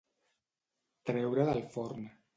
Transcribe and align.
Treure 1.11 1.45
del 1.53 1.65
forn. 1.77 2.13